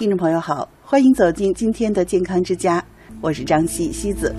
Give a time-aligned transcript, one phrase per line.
[0.00, 2.82] 听众朋友好，欢迎走进今天的健康之家，
[3.20, 4.34] 我是张希希子。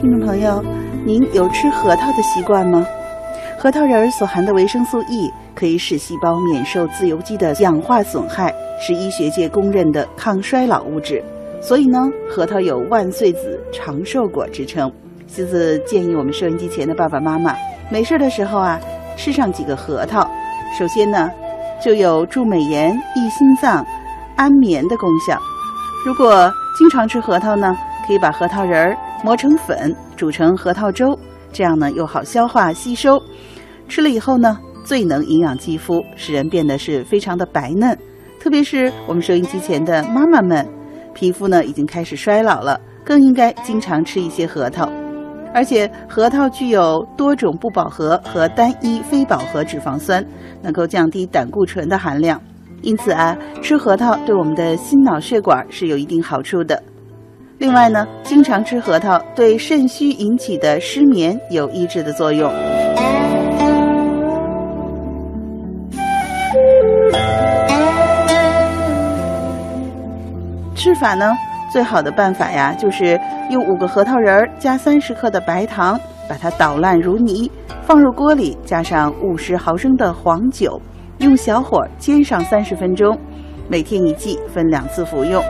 [0.00, 0.64] 听众朋友，
[1.04, 2.86] 您有吃核桃的习惯吗？
[3.58, 8.50] 核桃仁儿所含的维生素 E 可以使细胞免受自由基的氧化损害，
[8.80, 11.22] 是医学界公认的抗衰老物质。
[11.60, 11.98] 所以呢，
[12.30, 14.90] 核桃有“万岁子”、“长寿果”之称。
[15.26, 17.54] 希子建议我们收音机前的爸爸妈妈，
[17.90, 18.80] 没事的时候啊，
[19.18, 20.26] 吃上几个核桃。
[20.76, 21.30] 首先呢，
[21.80, 23.86] 就有助美颜、益心脏、
[24.34, 25.38] 安眠的功效。
[26.04, 31.16] 如果经常吃核桃呢，可以把核桃仁儿磨成粉，煮成核桃粥，
[31.52, 33.22] 这样呢又好消化吸收。
[33.88, 37.96] 吃了以后呢，最能营养肌肤，使人变得是非常的白嫩。
[38.40, 40.68] 特别是我们收音机前的妈妈们，
[41.14, 44.90] 皮肤呢已经开始衰老了，更应该经常吃一些核桃。
[45.54, 50.22] 而且核桃具有多种不饱和和单一非饱和脂肪酸，
[50.60, 52.38] 能够降低胆固醇的含量。
[52.82, 56.82] 因此啊，吃核桃对我们的心脑血管是有一定好处的。
[57.56, 62.52] 另外呢，经常吃核桃对肾虚引起的失眠有抑制的作用。
[70.74, 71.32] 吃法呢？
[71.74, 73.20] 最好的办法呀，就是
[73.50, 75.98] 用五个核桃仁儿加三十克的白糖，
[76.28, 77.50] 把它捣烂如泥，
[77.82, 80.80] 放入锅里，加上五十毫升的黄酒，
[81.18, 83.18] 用小火煎上三十分钟。
[83.66, 85.42] 每天一剂，分两次服用。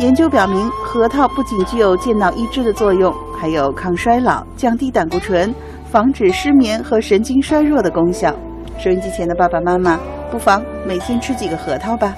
[0.00, 5.54] 研究表明，核桃不仅具有健脑益智的作用，还有抗衰老、降低胆固醇。
[5.92, 8.34] 防止失眠和神经衰弱的功效。
[8.78, 12.14] 收音机前的爸爸妈妈，不妨每天吃几个核桃吧。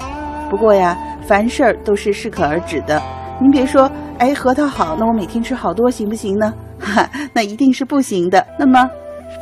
[0.49, 3.01] 不过呀，凡事儿都是适可而止的。
[3.41, 6.53] 您别说，哎，核桃好，那我每天吃好多行不行呢？
[6.79, 8.47] 哈，那一定是不行的。
[8.57, 8.89] 那么，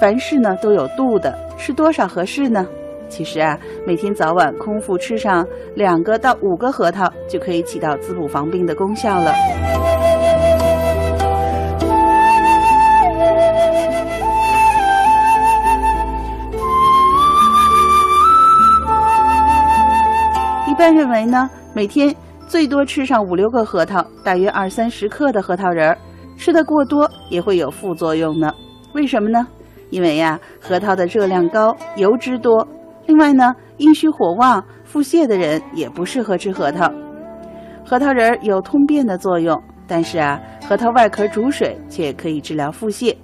[0.02, 2.66] 凡事呢都有度的，吃多少合适呢？
[3.08, 3.56] 其实啊，
[3.86, 5.46] 每天早晚空腹吃上
[5.76, 9.32] 两个到五个核桃，就可以起到滋补防病的功效了。
[21.14, 22.14] 为呢，每天
[22.48, 25.98] 最多吃上五六个核桃，大约二三十克的核桃仁儿，
[26.36, 28.52] 吃的过多也会有副作用呢。
[28.94, 29.48] 为什么呢？
[29.92, 32.68] 因为呀，核桃的热量高，油脂多。
[33.06, 36.92] 另外呢，阴虚火旺、腹泻的人也不适合吃核桃。
[37.86, 43.16] 核桃仁儿有通便的作用，但是啊，核桃外壳煮水却可以治疗腹泻。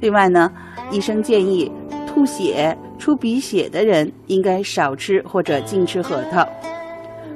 [0.00, 0.50] 另外呢，
[0.90, 1.70] 医生建议。
[2.06, 6.46] 吐血、出鼻血的人应该少吃或者禁吃核桃。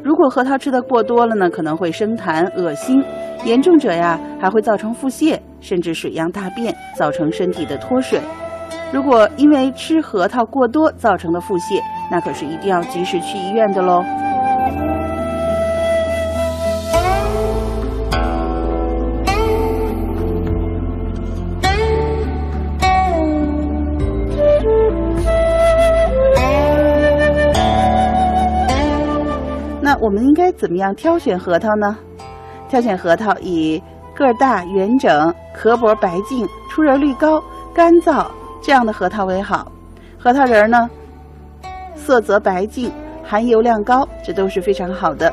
[0.09, 3.05] 如果核桃吃的过多了呢，可能会生痰、恶心，
[3.45, 8.19] 严重者呀还会造成腹泻，甚至水样大便，造成身体的脱水。
[8.91, 14.03] 如果因为吃核桃过多造成的腹泻，那可是一定要及时去医院的喽。
[30.01, 31.97] 我们应该怎么样挑选核桃呢？
[32.69, 33.83] 挑选核桃以
[34.15, 37.43] 个大、圆整、壳薄白净、出仁率高、
[37.75, 38.27] 干燥
[38.63, 39.73] 这样的核桃为好。
[40.19, 40.89] 核桃仁儿呢，
[41.95, 42.93] 色泽白净、
[43.25, 45.33] 含油量高，这都是非常好的。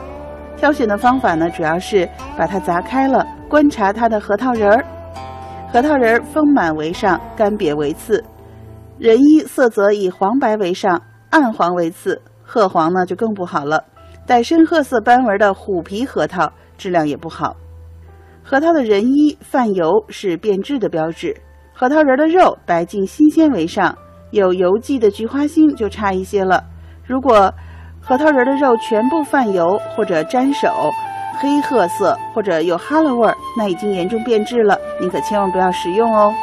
[0.58, 4.86] 挑选的方法呢，主要是把它砸开了，观察它的核桃仁儿。
[5.72, 8.24] 核桃仁儿丰满为上，干瘪为次。
[8.98, 12.22] 仁衣色泽以黄白为上，暗黄为次。
[12.44, 13.84] 褐黄呢，就更不好了。
[14.26, 17.56] 带深褐色斑纹的虎皮核桃质量也不好。
[18.44, 21.36] 核桃的仁衣泛油是变质的标志。
[21.74, 23.98] 核桃仁的肉白净新鲜为上，
[24.32, 26.64] 有油迹的菊花心就差一些了。
[27.06, 27.54] 如果
[28.00, 30.70] 核桃仁的肉全部泛油或者沾手，
[31.40, 36.34] 黑褐色或者有哈喇味儿，那已经严重变质了，您可千万不要食用哦。